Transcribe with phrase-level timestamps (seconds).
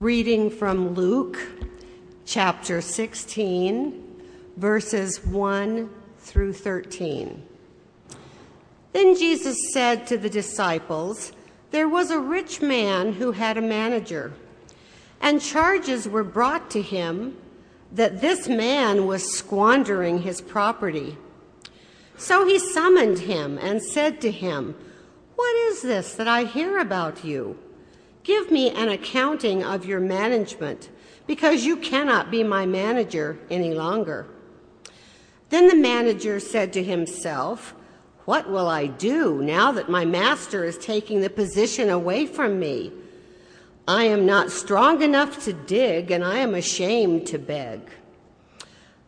[0.00, 1.36] Reading from Luke
[2.24, 4.22] chapter 16,
[4.56, 7.42] verses 1 through 13.
[8.92, 11.32] Then Jesus said to the disciples,
[11.72, 14.32] There was a rich man who had a manager,
[15.20, 17.36] and charges were brought to him
[17.90, 21.18] that this man was squandering his property.
[22.16, 24.76] So he summoned him and said to him,
[25.34, 27.58] What is this that I hear about you?
[28.24, 30.90] Give me an accounting of your management,
[31.26, 34.26] because you cannot be my manager any longer.
[35.50, 37.74] Then the manager said to himself,
[38.24, 42.92] What will I do now that my master is taking the position away from me?
[43.86, 47.80] I am not strong enough to dig, and I am ashamed to beg.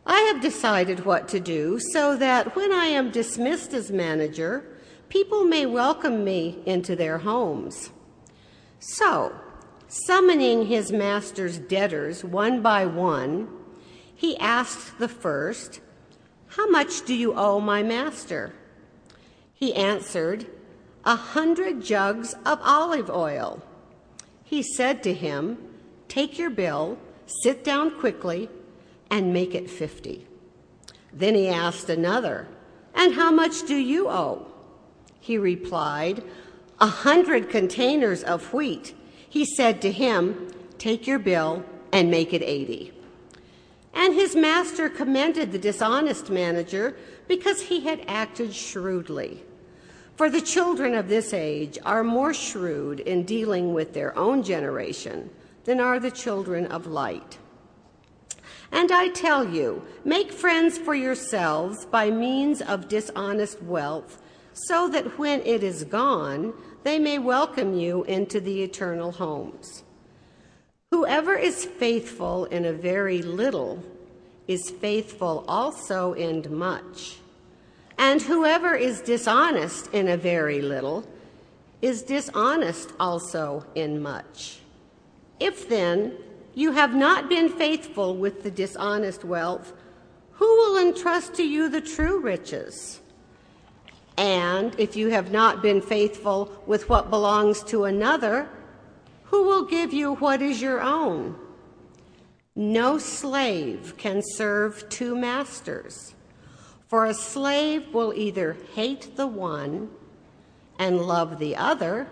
[0.05, 4.65] I have decided what to do so that when I am dismissed as manager,
[5.09, 7.91] people may welcome me into their homes.
[8.83, 9.39] So,
[9.87, 13.47] summoning his master's debtors one by one,
[14.15, 15.79] he asked the first,
[16.47, 18.53] How much do you owe my master?
[19.53, 20.47] He answered,
[21.05, 23.61] A hundred jugs of olive oil.
[24.43, 25.59] He said to him,
[26.07, 26.97] Take your bill,
[27.43, 28.49] sit down quickly,
[29.11, 30.25] and make it fifty.
[31.13, 32.47] Then he asked another,
[32.95, 34.47] And how much do you owe?
[35.19, 36.23] He replied,
[36.81, 38.93] a hundred containers of wheat.
[39.29, 42.91] He said to him, Take your bill and make it eighty.
[43.93, 49.43] And his master commended the dishonest manager because he had acted shrewdly.
[50.15, 55.29] For the children of this age are more shrewd in dealing with their own generation
[55.65, 57.37] than are the children of light.
[58.71, 64.21] And I tell you, make friends for yourselves by means of dishonest wealth,
[64.53, 69.83] so that when it is gone, they may welcome you into the eternal homes.
[70.91, 73.83] Whoever is faithful in a very little
[74.47, 77.17] is faithful also in much.
[77.97, 81.07] And whoever is dishonest in a very little
[81.81, 84.59] is dishonest also in much.
[85.39, 86.17] If then
[86.53, 89.73] you have not been faithful with the dishonest wealth,
[90.31, 92.99] who will entrust to you the true riches?
[94.21, 98.47] And if you have not been faithful with what belongs to another,
[99.23, 101.35] who will give you what is your own?
[102.55, 106.13] No slave can serve two masters,
[106.87, 109.89] for a slave will either hate the one
[110.77, 112.07] and love the other,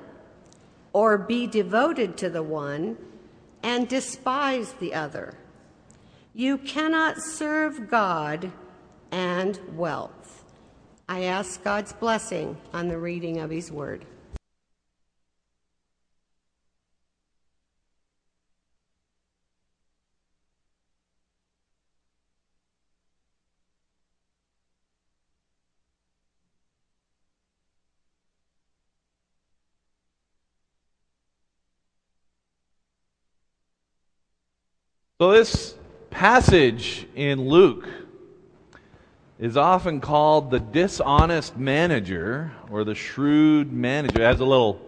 [0.93, 2.97] or be devoted to the one
[3.61, 5.35] and despise the other.
[6.33, 8.51] You cannot serve God
[9.11, 10.18] and wealth.
[11.11, 14.05] I ask God's blessing on the reading of His Word.
[35.17, 35.73] So, this
[36.11, 37.89] passage in Luke
[39.39, 44.21] is often called the dishonest manager or the shrewd manager.
[44.21, 44.81] It has a little,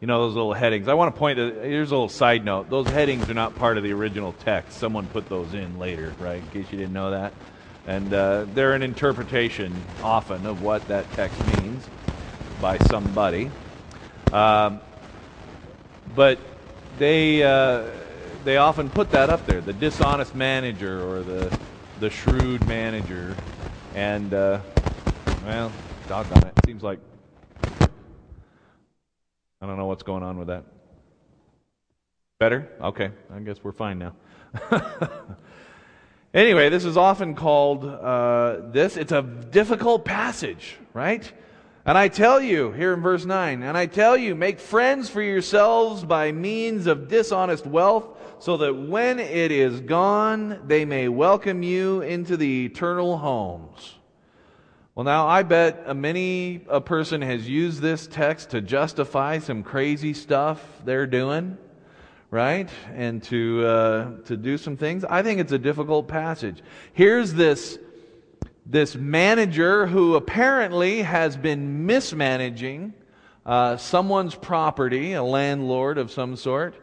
[0.00, 0.86] you know, those little headings.
[0.86, 2.70] I want to point to, here's a little side note.
[2.70, 4.78] Those headings are not part of the original text.
[4.78, 7.32] Someone put those in later, right, in case you didn't know that.
[7.88, 9.74] And uh, they're an interpretation
[10.04, 11.84] often of what that text means
[12.62, 13.50] by somebody.
[14.32, 14.80] Um,
[16.14, 16.38] but
[17.00, 17.86] they, uh,
[18.44, 21.58] they often put that up there the dishonest manager or the,
[21.98, 23.34] the shrewd manager.
[23.94, 24.60] And, uh,
[25.44, 25.72] well,
[26.08, 26.54] doggone it.
[26.64, 27.00] Seems like
[29.62, 30.64] I don't know what's going on with that.
[32.38, 32.68] Better?
[32.80, 33.10] Okay.
[33.34, 34.14] I guess we're fine now.
[36.34, 38.96] anyway, this is often called uh, this.
[38.96, 41.30] It's a difficult passage, right?
[41.84, 45.20] And I tell you, here in verse 9, and I tell you, make friends for
[45.20, 48.06] yourselves by means of dishonest wealth,
[48.40, 53.94] so that when it is gone, they may welcome you into the eternal homes.
[54.94, 60.14] Well, now, I bet many a person has used this text to justify some crazy
[60.14, 61.58] stuff they're doing,
[62.30, 62.68] right?
[62.94, 65.04] And to, uh, to do some things.
[65.04, 66.62] I think it's a difficult passage.
[66.92, 67.78] Here's this
[68.66, 72.94] this manager who apparently has been mismanaging
[73.44, 76.74] uh, someone's property, a landlord of some sort,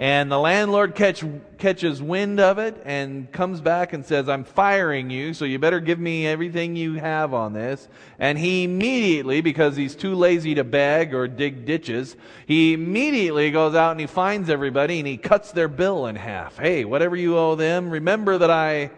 [0.00, 1.24] And the landlord catch,
[1.58, 5.80] catches wind of it and comes back and says, I'm firing you, so you better
[5.80, 7.88] give me everything you have on this.
[8.16, 12.14] And he immediately, because he's too lazy to beg or dig ditches,
[12.46, 16.56] he immediately goes out and he finds everybody and he cuts their bill in half.
[16.56, 18.92] Hey, whatever you owe them, remember that I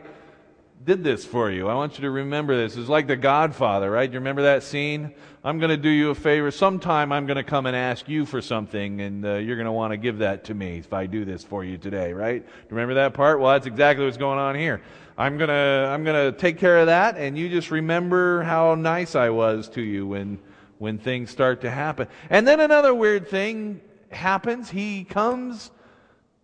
[0.84, 1.68] did this for you.
[1.68, 2.76] I want you to remember this.
[2.76, 4.10] It's like the Godfather, right?
[4.10, 5.14] You remember that scene?
[5.42, 6.50] I'm going to do you a favor.
[6.50, 9.72] Sometime I'm going to come and ask you for something, and uh, you're going to
[9.72, 12.46] want to give that to me if I do this for you today, right?
[12.68, 13.40] Remember that part?
[13.40, 14.82] Well, that's exactly what's going on here.
[15.16, 18.74] I'm going to I'm going to take care of that, and you just remember how
[18.74, 20.38] nice I was to you when
[20.76, 22.08] when things start to happen.
[22.28, 24.68] And then another weird thing happens.
[24.68, 25.70] He comes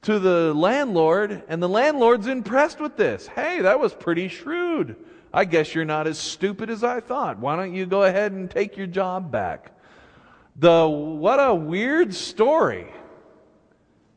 [0.02, 3.26] to the landlord, and the landlord's impressed with this.
[3.26, 4.96] Hey, that was pretty shrewd.
[5.36, 7.38] I guess you're not as stupid as I thought.
[7.38, 9.70] Why don't you go ahead and take your job back?
[10.56, 12.86] The what a weird story.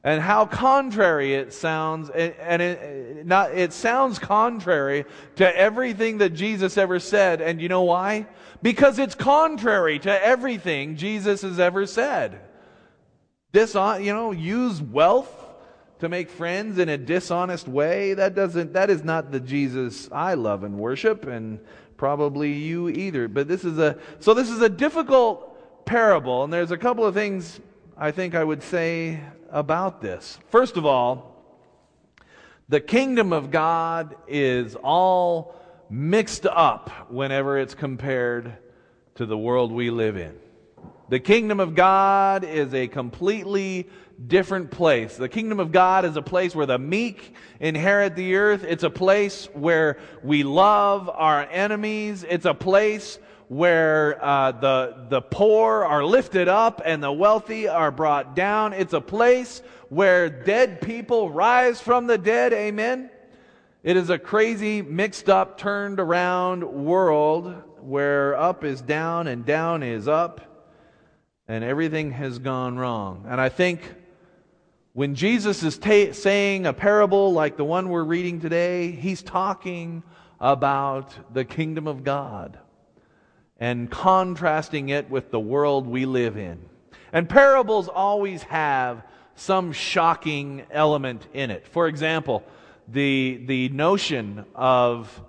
[0.02, 5.04] And how contrary it sounds, and it, not, it sounds contrary
[5.36, 7.42] to everything that Jesus ever said.
[7.42, 8.26] And you know why?
[8.62, 12.40] Because it's contrary to everything Jesus has ever said.
[13.52, 15.49] This, uh, you know, use wealth
[16.00, 20.34] to make friends in a dishonest way, that doesn't that is not the Jesus I
[20.34, 21.60] love and worship and
[21.98, 23.28] probably you either.
[23.28, 27.14] But this is a so this is a difficult parable and there's a couple of
[27.14, 27.60] things
[27.98, 29.20] I think I would say
[29.52, 30.40] about this.
[30.50, 31.44] First of all,
[32.70, 35.56] the kingdom of God is all
[35.90, 38.54] mixed up whenever it's compared
[39.16, 40.38] to the world we live in.
[41.10, 43.90] The kingdom of God is a completely
[44.28, 45.16] different place.
[45.16, 48.64] The kingdom of God is a place where the meek inherit the earth.
[48.64, 52.26] It's a place where we love our enemies.
[52.28, 57.92] It's a place where uh, the, the poor are lifted up and the wealthy are
[57.92, 58.74] brought down.
[58.74, 62.54] It's a place where dead people rise from the dead.
[62.54, 63.10] Amen.
[63.82, 69.82] It is a crazy, mixed up, turned around world where up is down and down
[69.82, 70.42] is up
[71.48, 73.26] and everything has gone wrong.
[73.28, 73.82] And I think
[74.94, 80.02] when Jesus is ta- saying a parable like the one we're reading today, he's talking
[80.40, 82.58] about the kingdom of God
[83.60, 86.60] and contrasting it with the world we live in.
[87.14, 89.04] And parables always have
[89.36, 91.68] some shocking element in it.
[91.68, 92.44] For example,
[92.88, 95.22] the, the notion of,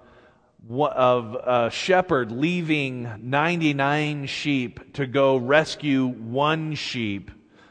[0.70, 7.30] of a shepherd leaving 99 sheep to go rescue one sheep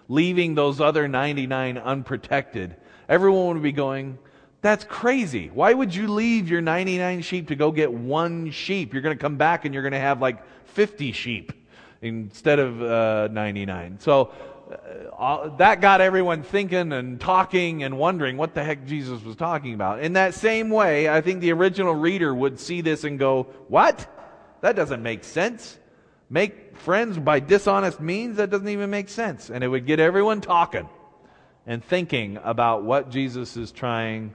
[0.10, 2.76] leaving those other 99 unprotected,
[3.08, 4.18] everyone would be going,
[4.62, 5.50] that's crazy.
[5.54, 8.92] Why would you leave your 99 sheep to go get one sheep?
[8.92, 11.54] You're going to come back and you're going to have like 50 sheep
[12.02, 14.00] instead of uh, 99.
[14.00, 14.34] So
[15.18, 19.74] uh, that got everyone thinking and talking and wondering what the heck Jesus was talking
[19.74, 20.02] about.
[20.02, 24.08] In that same way, I think the original reader would see this and go, What?
[24.62, 25.80] That doesn't make sense
[26.30, 29.50] make friends by dishonest means, that doesn't even make sense.
[29.50, 30.88] And it would get everyone talking
[31.66, 34.34] and thinking about what Jesus is trying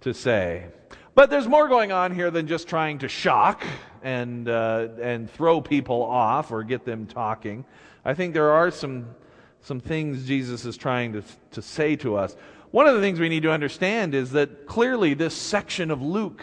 [0.00, 0.66] to say.
[1.14, 3.64] But there's more going on here than just trying to shock
[4.02, 7.64] and, uh, and throw people off or get them talking.
[8.04, 9.14] I think there are some,
[9.60, 11.22] some things Jesus is trying to,
[11.52, 12.36] to say to us.
[12.70, 16.42] One of the things we need to understand is that clearly this section of Luke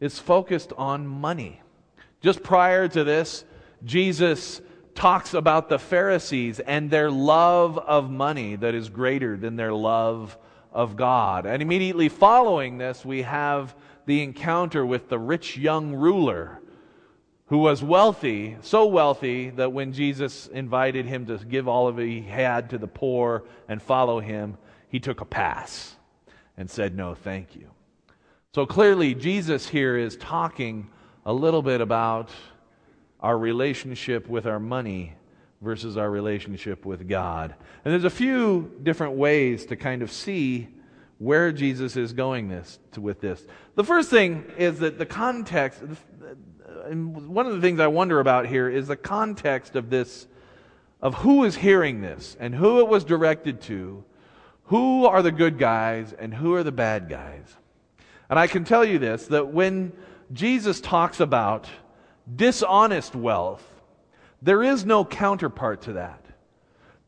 [0.00, 1.60] is focused on money.
[2.20, 3.44] Just prior to this,
[3.84, 4.60] Jesus
[4.94, 10.36] talks about the Pharisees and their love of money that is greater than their love
[10.72, 11.46] of God.
[11.46, 13.74] And immediately following this, we have
[14.06, 16.60] the encounter with the rich young ruler
[17.48, 22.20] who was wealthy, so wealthy that when Jesus invited him to give all of he
[22.20, 24.56] had to the poor and follow him,
[24.88, 25.96] he took a pass
[26.56, 27.70] and said, No, thank you.
[28.54, 30.88] So clearly, Jesus here is talking
[31.24, 32.30] a little bit about
[33.26, 35.12] our relationship with our money
[35.60, 37.56] versus our relationship with God.
[37.84, 40.68] And there's a few different ways to kind of see
[41.18, 43.44] where Jesus is going this to, with this.
[43.74, 45.82] The first thing is that the context
[46.84, 50.28] and one of the things I wonder about here is the context of this
[51.02, 54.04] of who is hearing this and who it was directed to.
[54.66, 57.56] Who are the good guys and who are the bad guys?
[58.30, 59.92] And I can tell you this that when
[60.32, 61.66] Jesus talks about
[62.34, 63.64] dishonest wealth,
[64.42, 66.24] there is no counterpart to that.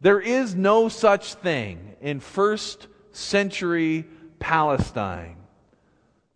[0.00, 4.06] There is no such thing in first century
[4.38, 5.36] Palestine.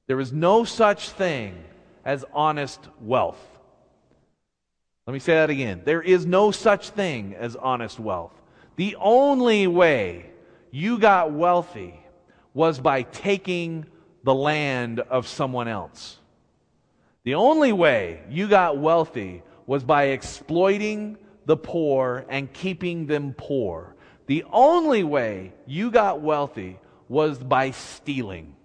[0.07, 1.63] There is no such thing
[2.05, 3.39] as honest wealth.
[5.07, 5.83] Let me say that again.
[5.85, 8.33] There is no such thing as honest wealth.
[8.77, 10.27] The only way
[10.71, 11.99] you got wealthy
[12.55, 13.87] was by taking
[14.25, 16.19] the land of someone else.
[17.25, 23.95] The only way you got wealthy was by exploiting the poor and keeping them poor.
[24.27, 28.57] The only way you got wealthy was by stealing.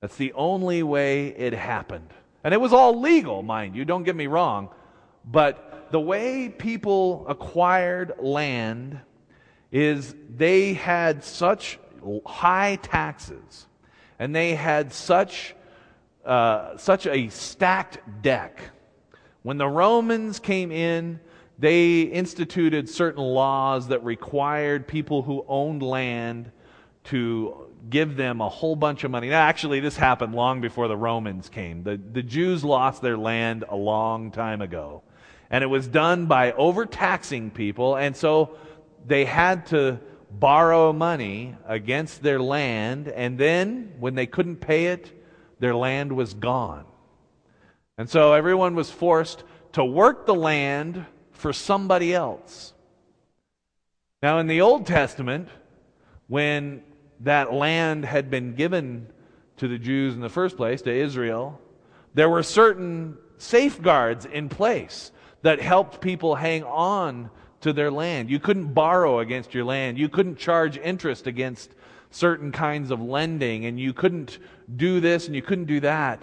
[0.00, 2.10] That's the only way it happened.
[2.44, 4.70] And it was all legal, mind you, don't get me wrong.
[5.24, 9.00] But the way people acquired land
[9.72, 11.78] is they had such
[12.24, 13.66] high taxes
[14.18, 15.54] and they had such,
[16.26, 18.60] uh, such a stacked deck.
[19.42, 21.20] When the Romans came in,
[21.58, 26.50] they instituted certain laws that required people who owned land
[27.04, 29.28] to give them a whole bunch of money.
[29.28, 31.84] Now, actually, this happened long before the Romans came.
[31.84, 35.02] The, the Jews lost their land a long time ago.
[35.48, 37.96] And it was done by overtaxing people.
[37.96, 38.56] And so
[39.06, 43.06] they had to borrow money against their land.
[43.08, 45.12] And then, when they couldn't pay it,
[45.58, 46.84] their land was gone.
[47.98, 52.72] And so everyone was forced to work the land for somebody else.
[54.22, 55.48] Now, in the Old Testament,
[56.26, 56.82] when
[57.20, 59.06] that land had been given
[59.58, 61.60] to the Jews in the first place, to Israel,
[62.14, 68.30] there were certain safeguards in place that helped people hang on to their land.
[68.30, 69.98] You couldn't borrow against your land.
[69.98, 71.74] You couldn't charge interest against
[72.10, 74.38] certain kinds of lending, and you couldn't
[74.74, 76.22] do this and you couldn't do that,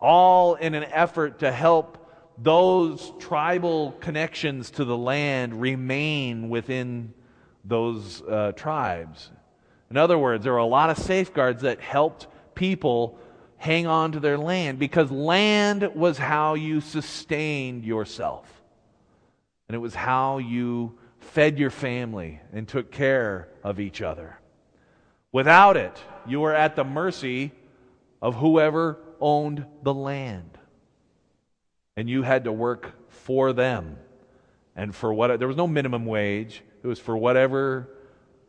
[0.00, 1.96] all in an effort to help
[2.38, 7.12] those tribal connections to the land remain within
[7.64, 9.30] those uh, tribes.
[9.90, 13.18] In other words, there were a lot of safeguards that helped people
[13.58, 18.46] hang on to their land because land was how you sustained yourself.
[19.68, 24.38] And it was how you fed your family and took care of each other.
[25.32, 25.96] Without it,
[26.26, 27.52] you were at the mercy
[28.20, 30.58] of whoever owned the land.
[31.96, 33.96] And you had to work for them.
[34.74, 37.88] And for what there was no minimum wage, it was for whatever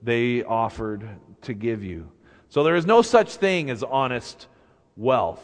[0.02, 1.08] they offered
[1.42, 2.12] to give you.
[2.50, 4.48] So there is no such thing as honest
[4.96, 5.42] wealth.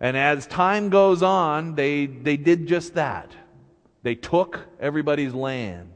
[0.00, 3.30] And as time goes on, they, they did just that.
[4.02, 5.92] They took everybody's land.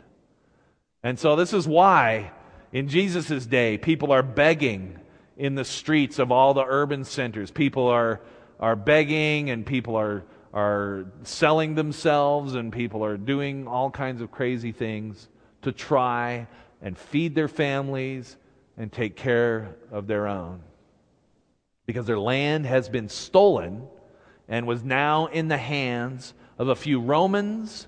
[1.02, 2.33] And so this is why
[2.76, 4.99] in Jesus' day people are begging
[5.38, 7.50] in the streets of all the urban centers.
[7.50, 8.21] People are,
[8.61, 14.30] are begging and people are, are selling themselves and people are doing all kinds of
[14.30, 15.26] crazy things
[15.62, 16.47] to try
[16.83, 18.37] and feed their families
[18.76, 20.61] and take care of their own.
[21.87, 23.88] Because their land has been stolen
[24.49, 27.87] and was now in the hands of a few Romans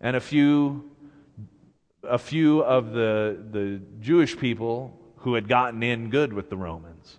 [0.00, 0.88] and a few,
[2.08, 7.18] a few of the, the Jewish people who had gotten in good with the Romans.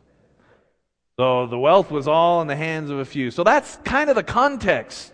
[1.18, 3.32] So the wealth was all in the hands of a few.
[3.32, 5.14] So that's kind of the context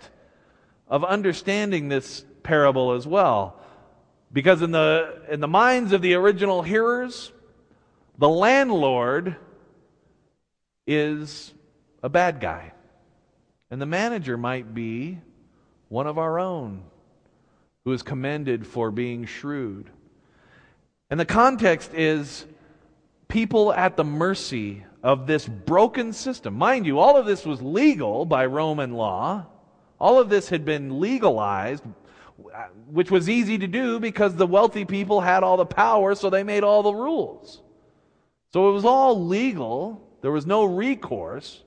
[0.87, 3.59] of understanding this parable as well.
[4.33, 7.31] Because in the, in the minds of the original hearers,
[8.17, 9.35] the landlord
[10.87, 11.53] is
[12.01, 12.73] a bad guy.
[13.69, 15.19] And the manager might be
[15.87, 16.83] one of our own
[17.85, 19.89] who is commended for being shrewd.
[21.09, 22.45] And the context is
[23.27, 26.53] people at the mercy of this broken system.
[26.53, 29.45] Mind you, all of this was legal by Roman law.
[30.00, 31.83] All of this had been legalized,
[32.88, 36.43] which was easy to do because the wealthy people had all the power, so they
[36.43, 37.61] made all the rules.
[38.53, 41.63] So it was all legal, there was no recourse.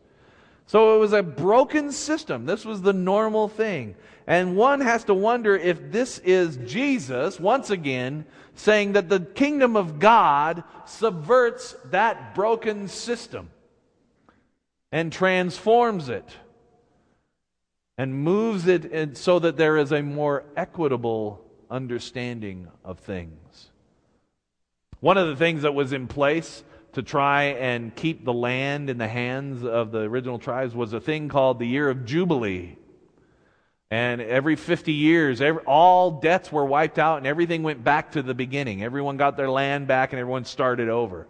[0.67, 2.47] So it was a broken system.
[2.47, 3.95] This was the normal thing.
[4.27, 9.77] And one has to wonder if this is Jesus, once again, saying that the kingdom
[9.77, 13.51] of God subverts that broken system
[14.91, 16.25] and transforms it
[17.99, 23.71] and moves it so that there is a more equitable understanding of things.
[25.01, 28.99] One of the things that was in place to try and keep the land in
[28.99, 32.79] the hands of the original tribes was a thing called the year of Jubilee.
[33.95, 38.25] And every 50 years, every, all debts were wiped out and everything went back to
[38.25, 38.83] the beginning.
[38.83, 41.29] Everyone got their land back and everyone started over.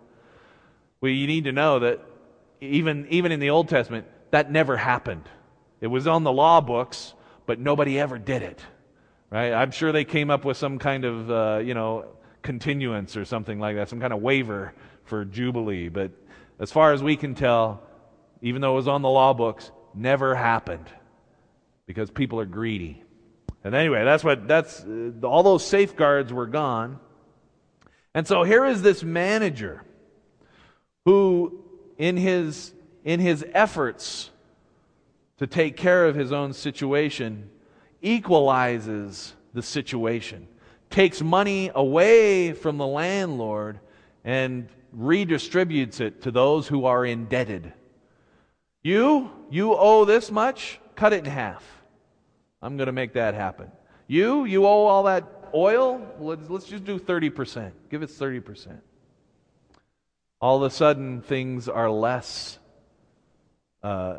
[1.02, 2.00] Well, you need to know that
[2.62, 5.28] even, even in the Old Testament, that never happened.
[5.82, 7.12] It was on the law books,
[7.44, 8.62] but nobody ever did it.
[9.28, 9.52] Right?
[9.52, 12.06] I'm sure they came up with some kind of, uh, you know,
[12.40, 14.72] continuance or something like that, some kind of waiver
[15.04, 15.90] for Jubilee.
[15.90, 16.12] But
[16.58, 17.82] as far as we can tell,
[18.40, 20.88] even though it was on the law books, never happened
[21.86, 23.02] because people are greedy.
[23.62, 26.98] And anyway, that's what that's uh, all those safeguards were gone.
[28.14, 29.82] And so here is this manager
[31.04, 31.64] who,
[31.98, 32.72] in his,
[33.04, 34.30] in his efforts
[35.38, 37.50] to take care of his own situation,
[38.00, 40.46] equalizes the situation,
[40.90, 43.80] takes money away from the landlord,
[44.24, 47.72] and redistributes it to those who are indebted.
[48.82, 51.64] You, you owe this much, cut it in half.
[52.62, 53.70] I'm going to make that happen.
[54.06, 55.24] You, you owe all that
[55.54, 57.72] oil, let's, let's just do 30%.
[57.90, 58.78] Give it 30%.
[60.40, 62.58] All of a sudden, things are less,
[63.82, 64.18] uh,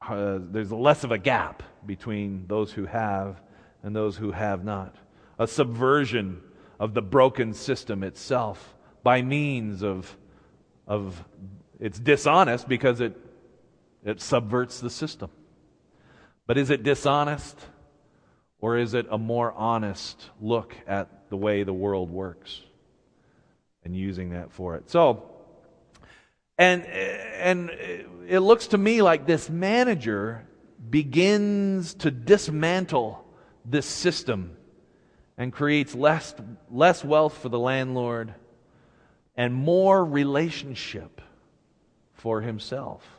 [0.00, 3.40] uh, there's less of a gap between those who have
[3.82, 4.94] and those who have not.
[5.38, 6.40] A subversion
[6.80, 10.16] of the broken system itself by means of,
[10.86, 11.22] of
[11.78, 13.16] it's dishonest because it,
[14.06, 15.30] it subverts the system.
[16.46, 17.58] But is it dishonest?
[18.60, 22.62] Or is it a more honest look at the way the world works
[23.84, 24.88] and using that for it?
[24.90, 25.24] So,
[26.56, 27.70] and, and
[28.26, 30.46] it looks to me like this manager
[30.88, 33.24] begins to dismantle
[33.64, 34.56] this system
[35.36, 36.34] and creates less,
[36.70, 38.34] less wealth for the landlord
[39.36, 41.20] and more relationship
[42.14, 43.15] for himself.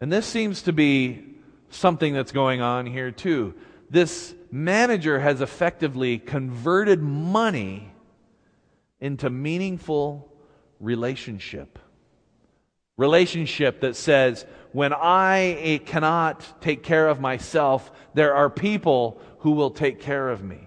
[0.00, 1.24] And this seems to be
[1.70, 3.54] something that's going on here too
[3.90, 7.92] this manager has effectively converted money
[9.00, 10.32] into meaningful
[10.80, 11.78] relationship.
[12.96, 19.52] Relationship that says, when I eh, cannot take care of myself, there are people who
[19.52, 20.60] will take care of me.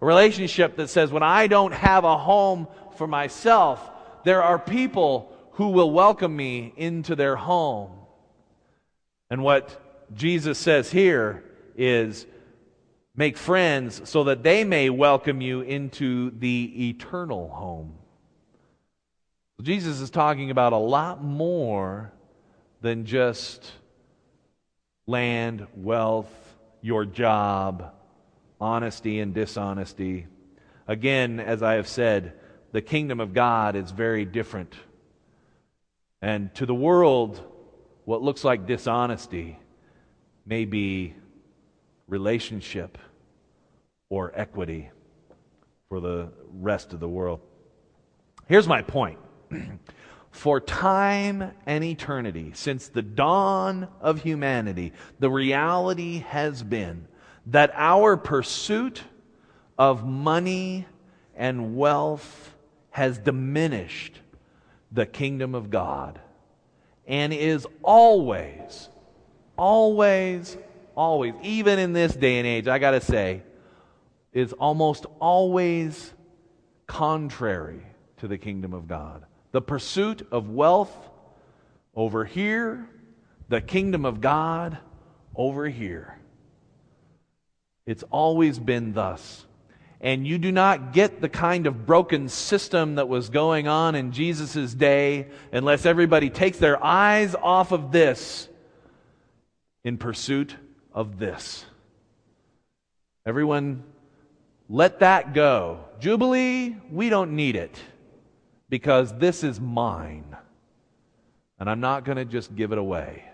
[0.00, 3.90] A relationship that says, when I don't have a home for myself,
[4.24, 7.90] there are people who will welcome me into their home.
[9.32, 9.80] And what
[10.14, 11.42] Jesus says here
[11.74, 12.26] is
[13.14, 17.94] Make friends so that they may welcome you into the eternal home.
[19.60, 22.10] Jesus is talking about a lot more
[22.80, 23.70] than just
[25.06, 26.32] land, wealth,
[26.80, 27.92] your job,
[28.58, 30.26] honesty and dishonesty.
[30.88, 32.32] Again, as I have said,
[32.72, 34.74] the kingdom of God is very different.
[36.22, 37.51] And to the world,
[38.04, 39.58] what looks like dishonesty
[40.44, 41.14] may be
[42.08, 42.98] relationship
[44.08, 44.90] or equity
[45.88, 47.40] for the rest of the world.
[48.46, 49.18] Here's my point.
[50.30, 57.06] For time and eternity, since the dawn of humanity, the reality has been
[57.46, 59.02] that our pursuit
[59.78, 60.86] of money
[61.36, 62.54] and wealth
[62.90, 64.20] has diminished
[64.90, 66.18] the kingdom of God
[67.06, 68.88] and is always,
[69.56, 70.56] always,
[70.94, 73.42] always, even in this day and age, I got to say,
[74.32, 76.12] is almost always
[76.86, 77.82] contrary
[78.18, 79.24] to the kingdom of God.
[79.50, 80.94] The pursuit of wealth
[81.94, 82.88] over here,
[83.48, 84.78] the kingdom of God
[85.34, 86.18] over here.
[87.84, 89.44] It's always been thus.
[90.02, 94.10] And you do not get the kind of broken system that was going on in
[94.10, 98.48] Jesus' day unless everybody takes their eyes off of this
[99.84, 100.56] in pursuit
[100.92, 101.64] of this.
[103.24, 103.84] Everyone,
[104.68, 105.84] let that go.
[106.00, 107.78] Jubilee, we don't need it
[108.68, 110.36] because this is mine.
[111.60, 113.24] And I'm not going to just give it away.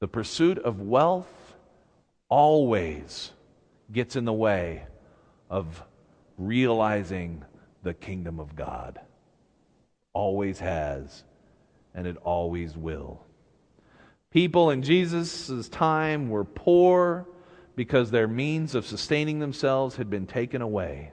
[0.00, 1.28] The pursuit of wealth
[2.28, 3.30] always
[3.92, 4.86] gets in the way
[5.52, 5.84] of
[6.38, 7.44] realizing
[7.82, 8.98] the kingdom of God.
[10.14, 11.24] Always has,
[11.94, 13.22] and it always will.
[14.30, 17.28] People in Jesus' time were poor
[17.76, 21.12] because their means of sustaining themselves had been taken away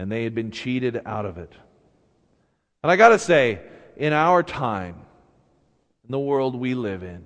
[0.00, 1.52] and they had been cheated out of it.
[2.82, 3.60] And I got to say,
[3.96, 4.96] in our time,
[6.04, 7.24] in the world we live in,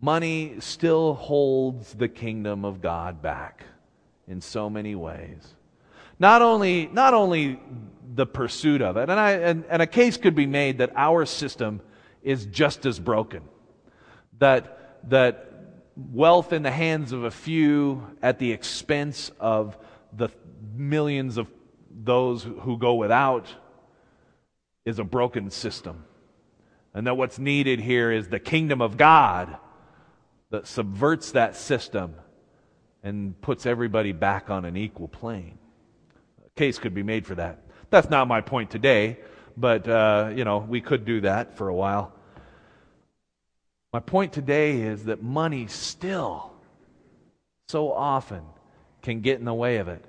[0.00, 3.66] money still holds the kingdom of God back
[4.32, 5.54] in so many ways.
[6.18, 7.60] Not only, not only
[8.14, 11.26] the pursuit of it, and, I, and, and a case could be made that our
[11.26, 11.80] system
[12.22, 13.42] is just as broken.
[14.38, 15.52] That, that
[15.96, 19.76] wealth in the hands of a few at the expense of
[20.12, 20.30] the
[20.74, 21.46] millions of
[21.90, 23.46] those who go without
[24.84, 26.04] is a broken system.
[26.94, 29.56] And that what's needed here is the kingdom of God
[30.50, 32.14] that subverts that system
[33.02, 35.58] and puts everybody back on an equal plane.
[36.46, 37.58] A case could be made for that.
[37.90, 39.18] That's not my point today,
[39.56, 42.12] but, uh, you know, we could do that for a while.
[43.92, 46.52] My point today is that money still
[47.68, 48.42] so often
[49.02, 50.04] can get in the way of it.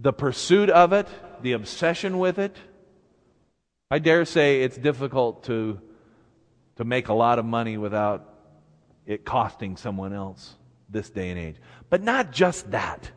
[0.00, 1.08] the pursuit of it,
[1.42, 2.56] the obsession with it.
[3.90, 5.80] I dare say it's difficult to,
[6.76, 8.24] to make a lot of money without
[9.06, 10.54] it costing someone else
[10.88, 11.56] this day and age.
[11.90, 13.10] But not just that.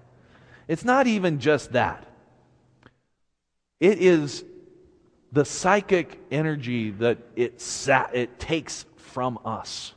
[0.68, 2.06] It's not even just that.
[3.80, 4.44] It is
[5.32, 9.94] the psychic energy that it, sa- it takes from us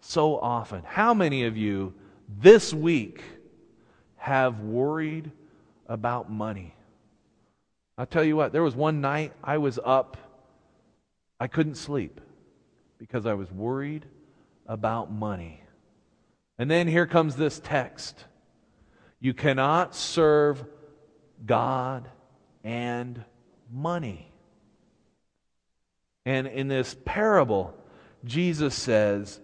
[0.00, 0.82] so often.
[0.84, 1.94] How many of you
[2.40, 3.22] this week
[4.16, 5.30] have worried
[5.86, 6.74] about money?
[7.96, 10.16] I'll tell you what, there was one night I was up,
[11.40, 12.20] I couldn't sleep
[12.98, 14.06] because I was worried
[14.66, 15.62] about money.
[16.58, 18.24] And then here comes this text
[19.20, 20.64] You cannot serve
[21.44, 22.08] God
[22.64, 23.24] and
[23.72, 24.32] money.
[26.26, 27.74] And in this parable,
[28.24, 29.40] Jesus says,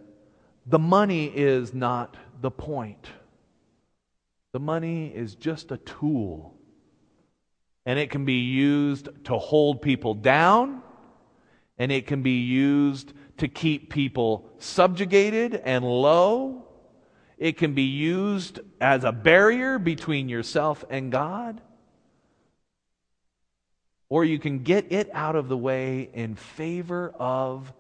[0.67, 3.07] the money is not the point.
[4.53, 6.55] The money is just a tool.
[7.85, 10.83] And it can be used to hold people down,
[11.77, 16.64] and it can be used to keep people subjugated and low.
[17.45, 21.61] It can be used as a barrier between yourself and God.
[24.09, 27.71] Or you can get it out of the way in favor of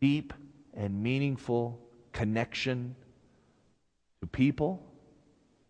[0.00, 0.32] deep
[0.74, 1.78] and meaningful
[2.12, 2.96] connection
[4.20, 4.82] to people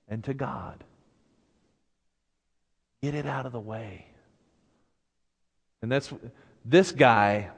[0.09, 0.83] and to God.
[3.03, 4.07] Get it out of the way.
[5.83, 6.11] And that's
[6.65, 7.51] this guy,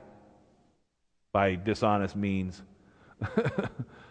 [1.30, 2.60] by dishonest means,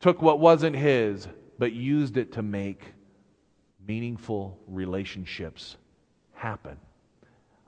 [0.00, 1.28] took what wasn't his,
[1.58, 2.92] but used it to make
[3.86, 5.76] meaningful relationships
[6.34, 6.76] happen.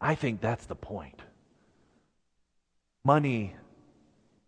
[0.00, 1.22] I think that's the point.
[3.04, 3.54] Money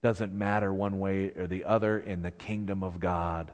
[0.03, 3.53] doesn't matter one way or the other in the kingdom of God.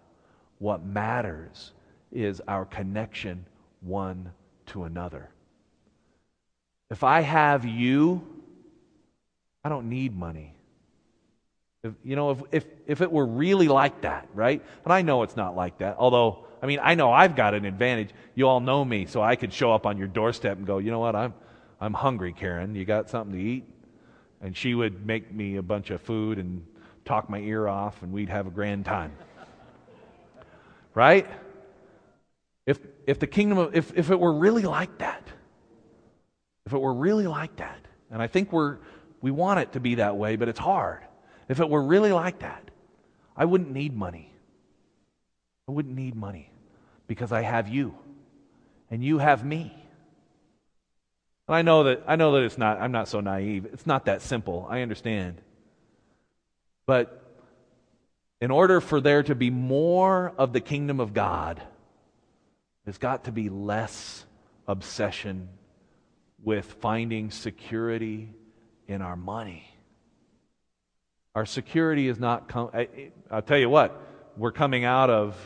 [0.59, 1.73] What matters
[2.13, 3.47] is our connection
[3.81, 4.33] one
[4.67, 5.31] to another.
[6.91, 8.27] If I have you,
[9.65, 10.56] I don't need money.
[11.87, 14.63] If, you know, if, if, if it were really like that, right?
[14.83, 17.65] But I know it's not like that, although, I mean, I know I've got an
[17.65, 18.11] advantage.
[18.35, 20.91] You all know me, so I could show up on your doorstep and go, you
[20.91, 21.35] know what, I'm,
[21.81, 22.75] I'm hungry, Karen.
[22.75, 23.65] You got something to eat?
[24.41, 26.65] and she would make me a bunch of food and
[27.05, 29.13] talk my ear off, and we'd have a grand time.
[30.95, 31.27] right?
[32.67, 35.23] If, if the kingdom of, if, if it were really like that,
[36.67, 37.79] if it were really like that,
[38.11, 38.79] and I think we're,
[39.21, 41.01] we want it to be that way, but it's hard.
[41.49, 42.71] If it were really like that,
[43.37, 44.33] I wouldn't need money.
[45.69, 46.51] I wouldn't need money
[47.07, 47.95] because I have you,
[48.91, 49.73] and you have me.
[51.49, 53.67] And I know that I know that it's not I'm not so naive.
[53.73, 54.67] It's not that simple.
[54.69, 55.41] I understand.
[56.87, 57.23] But
[58.41, 61.61] in order for there to be more of the kingdom of God,
[62.85, 64.25] there's got to be less
[64.69, 65.49] obsession
[66.43, 68.29] with finding security
[68.87, 69.69] in our money.
[71.37, 72.89] Our security is not, com- I,
[73.31, 74.01] I'll tell you what,
[74.39, 75.37] we're coming out of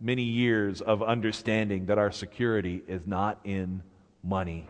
[0.00, 3.82] many years of understanding that our security is not in
[4.24, 4.66] money.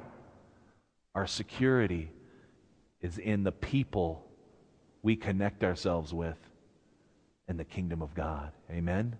[1.15, 2.11] Our security
[3.01, 4.27] is in the people
[5.01, 6.37] we connect ourselves with
[7.47, 8.51] in the kingdom of God.
[8.69, 9.15] Amen?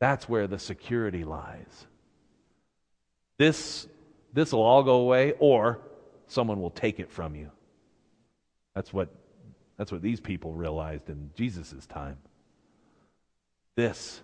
[0.00, 1.86] That's where the security lies.
[3.38, 3.86] This
[4.32, 5.80] this will all go away or
[6.28, 7.50] someone will take it from you.
[8.74, 9.10] That's what
[9.78, 12.18] that's what these people realized in Jesus' time.
[13.76, 14.20] This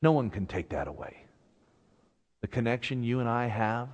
[0.00, 1.16] no one can take that away.
[2.40, 3.88] The connection you and I have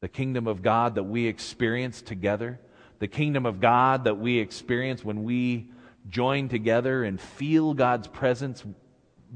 [0.00, 2.60] the kingdom of God that we experience together,
[2.98, 5.70] the kingdom of God that we experience when we
[6.08, 8.62] join together and feel God's presence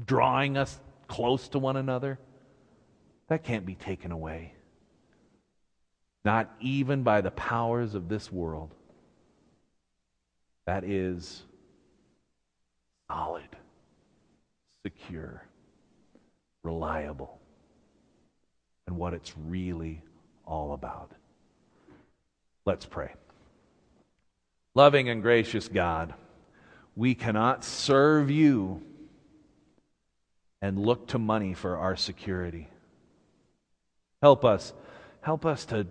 [0.05, 2.19] drawing us close to one another,
[3.27, 4.53] that can't be taken away.
[6.23, 8.73] Not even by the powers of this world.
[10.65, 11.43] That is
[13.09, 13.49] solid,
[14.83, 15.43] secure,
[16.63, 17.39] reliable,
[18.87, 20.01] and what it's really
[20.45, 21.11] all about.
[22.65, 23.13] Let's pray.
[24.75, 26.13] Loving and gracious God,
[26.95, 28.81] we cannot serve you
[30.61, 32.69] and look to money for our security.
[34.21, 34.73] Help us.
[35.21, 35.87] Help us to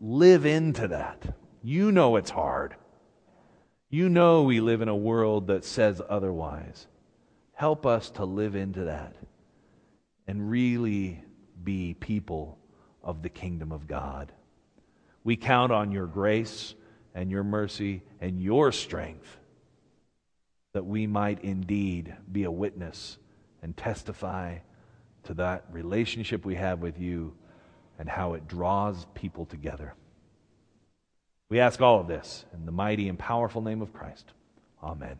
[0.00, 1.34] live into that.
[1.62, 2.76] You know it's hard.
[3.88, 6.86] You know we live in a world that says otherwise.
[7.52, 9.14] Help us to live into that
[10.26, 11.22] and really
[11.62, 12.58] be people
[13.02, 14.32] of the kingdom of God.
[15.22, 16.74] We count on your grace
[17.14, 19.38] and your mercy and your strength
[20.72, 23.16] that we might indeed be a witness
[23.62, 24.58] and testify
[25.24, 27.34] to that relationship we have with you
[27.98, 29.94] and how it draws people together.
[31.48, 34.32] We ask all of this in the mighty and powerful name of Christ.
[34.82, 35.18] Amen.